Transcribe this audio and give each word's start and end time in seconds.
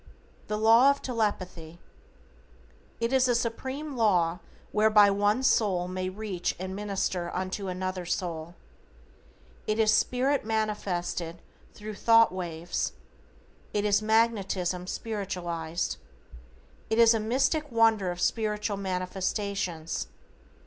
=THE 0.47 0.57
LAW 0.57 0.89
OF 0.89 1.03
TELEPATHY:= 1.03 1.79
It 2.99 3.13
is 3.13 3.27
a 3.27 3.35
supreme 3.35 3.95
law 3.95 4.39
whereby 4.71 5.11
one 5.11 5.43
soul 5.43 5.87
may 5.87 6.09
reach 6.09 6.55
and 6.59 6.75
minister 6.75 7.29
unto 7.35 7.67
another 7.67 8.07
soul. 8.07 8.55
It 9.67 9.77
is 9.77 9.93
spirit 9.93 10.43
manifested 10.43 11.43
thru 11.75 11.93
thought 11.93 12.31
waves. 12.33 12.93
It 13.75 13.85
is 13.85 14.01
magnetism 14.01 14.87
spiritualized. 14.87 15.97
It 16.89 16.97
is 16.97 17.13
a 17.13 17.19
mystical 17.19 17.77
wonder 17.77 18.09
of 18.09 18.19
spiritual 18.19 18.77
manifestations. 18.77 20.07